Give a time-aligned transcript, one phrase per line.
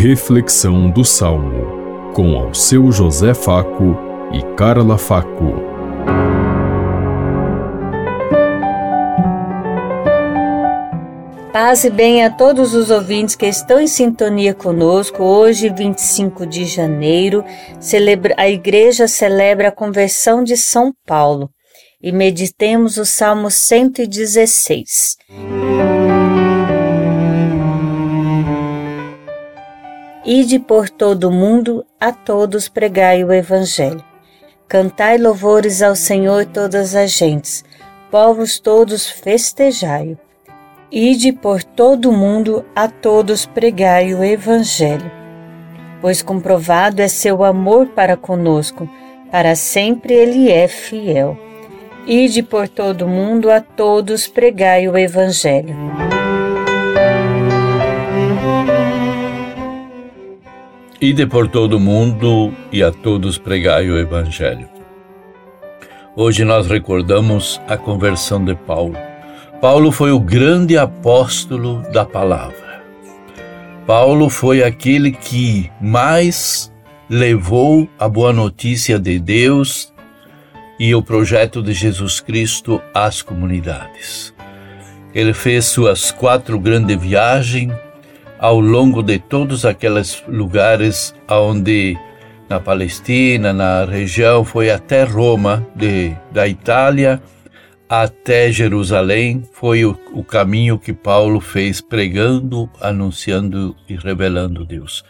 [0.00, 3.96] Reflexão do Salmo, com ao seu José Faco
[4.32, 5.54] e Carla Faco.
[11.52, 15.24] Paz e bem a todos os ouvintes que estão em sintonia conosco.
[15.24, 17.44] Hoje, 25 de janeiro,
[17.80, 21.50] celebra, a igreja celebra a conversão de São Paulo
[22.00, 25.16] e meditemos o Salmo 116.
[30.30, 34.04] Ide por todo o mundo, a todos pregai o Evangelho.
[34.68, 37.64] Cantai louvores ao Senhor todas as gentes,
[38.10, 40.18] povos todos festejai-o.
[40.92, 45.10] Ide por todo o mundo, a todos pregai o Evangelho.
[46.02, 48.86] Pois comprovado é seu amor para conosco,
[49.32, 51.38] para sempre ele é fiel.
[52.06, 55.74] Ide por todo o mundo, a todos pregai o Evangelho.
[61.00, 64.68] Ide por todo o mundo e a todos pregai o Evangelho.
[66.16, 68.96] Hoje nós recordamos a conversão de Paulo.
[69.60, 72.82] Paulo foi o grande apóstolo da palavra.
[73.86, 76.72] Paulo foi aquele que mais
[77.08, 79.94] levou a boa notícia de Deus
[80.80, 84.34] e o projeto de Jesus Cristo às comunidades.
[85.14, 87.72] Ele fez suas quatro grandes viagens
[88.38, 91.96] ao longo de todos aqueles lugares onde
[92.48, 97.20] na Palestina, na região, foi até Roma, de, da Itália
[97.88, 105.02] até Jerusalém, foi o, o caminho que Paulo fez pregando, anunciando e revelando Deus.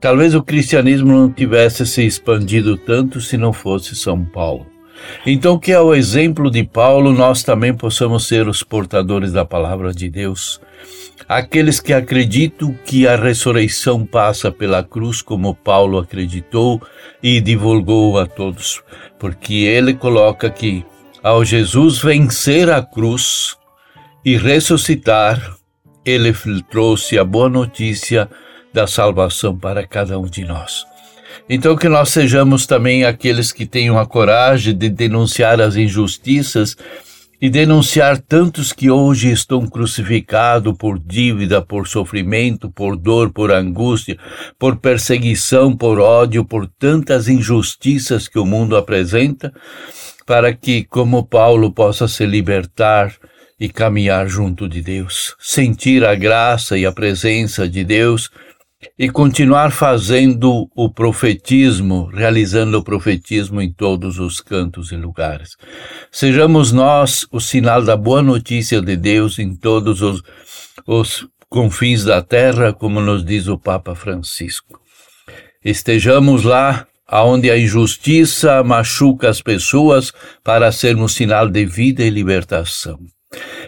[0.00, 4.71] Talvez o cristianismo não tivesse se expandido tanto se não fosse São Paulo.
[5.26, 10.08] Então, que ao exemplo de Paulo, nós também possamos ser os portadores da palavra de
[10.08, 10.60] Deus
[11.28, 16.82] Aqueles que acreditam que a ressurreição passa pela cruz, como Paulo acreditou
[17.22, 18.82] e divulgou a todos,
[19.18, 20.84] porque ele coloca que
[21.22, 23.56] ao Jesus vencer a cruz
[24.24, 25.56] e ressuscitar,
[26.04, 26.34] ele
[26.70, 28.28] trouxe a boa notícia
[28.72, 30.84] da salvação para cada um de nós.
[31.48, 36.76] Então, que nós sejamos também aqueles que tenham a coragem de denunciar as injustiças
[37.42, 44.16] e denunciar tantos que hoje estão crucificados por dívida, por sofrimento, por dor, por angústia,
[44.56, 49.52] por perseguição, por ódio, por tantas injustiças que o mundo apresenta,
[50.24, 53.12] para que, como Paulo, possa se libertar
[53.58, 58.30] e caminhar junto de Deus, sentir a graça e a presença de Deus
[58.98, 65.56] e continuar fazendo o profetismo, realizando o profetismo em todos os cantos e lugares.
[66.10, 70.22] Sejamos nós o sinal da boa notícia de Deus em todos os,
[70.86, 74.80] os confins da terra, como nos diz o Papa Francisco.
[75.64, 82.98] Estejamos lá aonde a injustiça machuca as pessoas para sermos sinal de vida e libertação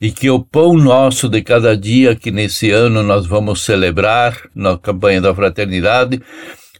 [0.00, 4.76] e que o pão nosso de cada dia, que nesse ano nós vamos celebrar na
[4.78, 6.20] campanha da fraternidade,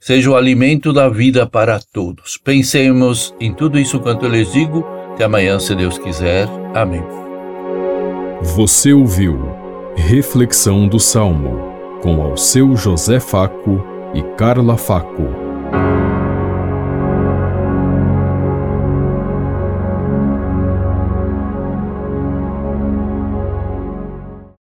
[0.01, 2.37] seja o alimento da vida para todos.
[2.37, 4.87] Pensemos em tudo isso quanto eu lhes digo.
[5.15, 6.49] Até amanhã, se Deus quiser.
[6.75, 7.03] Amém.
[8.43, 9.57] Você ouviu
[9.97, 13.85] Reflexão do Salmo com ao seu José Faco
[14.15, 15.48] e Carla Faco.